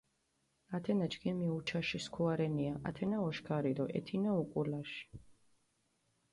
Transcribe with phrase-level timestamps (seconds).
[0.75, 5.01] ათენა ჩქიმი უჩაში სქუა რენია, ათენა ოშქარი დო ეთინა უკულაში.